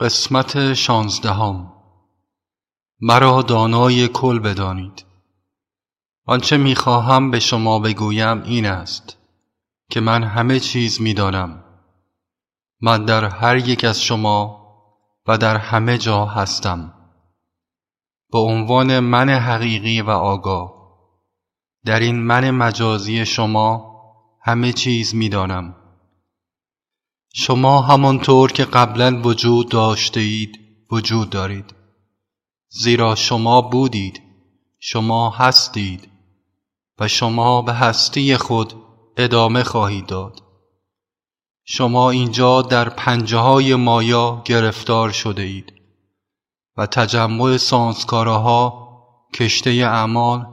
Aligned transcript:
قسمت 0.00 0.74
شانزدهم. 0.74 1.72
مرا 3.00 3.42
دانای 3.42 4.08
کل 4.08 4.38
بدانید. 4.38 5.04
آنچه 6.26 6.56
می‌خواهم 6.56 7.30
به 7.30 7.40
شما 7.40 7.78
بگویم 7.78 8.42
این 8.42 8.66
است 8.66 9.18
که 9.90 10.00
من 10.00 10.22
همه 10.22 10.60
چیز 10.60 11.00
می‌دانم. 11.00 11.64
من 12.80 13.04
در 13.04 13.24
هر 13.24 13.56
یک 13.56 13.84
از 13.84 14.02
شما 14.02 14.66
و 15.26 15.38
در 15.38 15.56
همه 15.56 15.98
جا 15.98 16.24
هستم. 16.24 16.94
به 18.32 18.38
عنوان 18.38 19.00
من 19.00 19.28
حقیقی 19.28 20.00
و 20.00 20.10
آگاه 20.10 20.72
در 21.84 22.00
این 22.00 22.22
من 22.22 22.50
مجازی 22.50 23.26
شما 23.26 23.96
همه 24.42 24.72
چیز 24.72 25.14
می‌دانم. 25.14 25.74
شما 27.38 27.80
همانطور 27.80 28.52
که 28.52 28.64
قبلا 28.64 29.20
وجود 29.24 29.68
داشته 29.68 30.20
اید 30.20 30.60
وجود 30.90 31.30
دارید. 31.30 31.74
زیرا 32.68 33.14
شما 33.14 33.60
بودید 33.60 34.22
شما 34.78 35.30
هستید 35.30 36.08
و 36.98 37.08
شما 37.08 37.62
به 37.62 37.72
هستی 37.72 38.36
خود 38.36 38.74
ادامه 39.16 39.62
خواهید 39.62 40.06
داد. 40.06 40.42
شما 41.64 42.10
اینجا 42.10 42.62
در 42.62 42.88
پنجه 42.88 43.38
های 43.38 43.74
مایا 43.74 44.42
گرفتار 44.44 45.10
شده 45.10 45.42
اید 45.42 45.72
و 46.76 46.86
تجمع 46.86 47.56
سانسکاراها 47.56 48.88
کشته 49.34 49.70
اعمال 49.70 50.46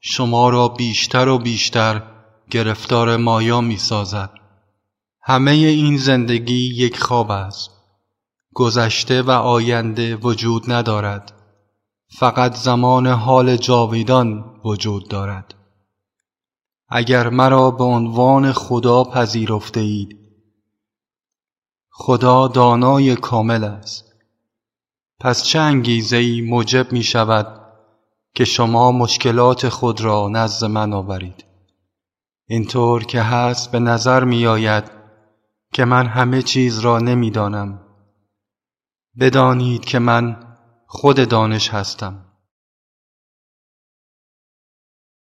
شما 0.00 0.48
را 0.48 0.68
بیشتر 0.68 1.28
و 1.28 1.38
بیشتر 1.38 2.02
گرفتار 2.50 3.16
مایا 3.16 3.60
می 3.60 3.76
سازد 3.76 4.39
همه 5.22 5.50
این 5.50 5.96
زندگی 5.96 6.74
یک 6.74 7.00
خواب 7.00 7.30
است. 7.30 7.70
گذشته 8.54 9.22
و 9.22 9.30
آینده 9.30 10.16
وجود 10.16 10.72
ندارد. 10.72 11.32
فقط 12.18 12.56
زمان 12.56 13.06
حال 13.06 13.56
جاویدان 13.56 14.60
وجود 14.64 15.08
دارد. 15.08 15.54
اگر 16.88 17.28
مرا 17.28 17.70
به 17.70 17.84
عنوان 17.84 18.52
خدا 18.52 19.04
پذیرفته 19.04 19.80
اید 19.80 20.16
خدا 21.90 22.48
دانای 22.48 23.16
کامل 23.16 23.64
است. 23.64 24.04
پس 25.20 25.44
چه 25.44 25.58
انگیزه 25.58 26.16
ای 26.16 26.40
موجب 26.40 26.92
می 26.92 27.02
شود 27.02 27.60
که 28.34 28.44
شما 28.44 28.92
مشکلات 28.92 29.68
خود 29.68 30.00
را 30.00 30.28
نزد 30.28 30.66
من 30.66 30.92
آورید؟ 30.92 31.44
اینطور 32.46 33.04
که 33.04 33.22
هست 33.22 33.72
به 33.72 33.78
نظر 33.78 34.24
می 34.24 34.46
آید 34.46 34.99
که 35.74 35.84
من 35.84 36.06
همه 36.06 36.42
چیز 36.42 36.78
را 36.78 36.98
نمی‌دانم. 36.98 37.80
بدانید 39.20 39.84
که 39.84 39.98
من 39.98 40.36
خود 40.86 41.28
دانش 41.28 41.70
هستم. 41.70 42.29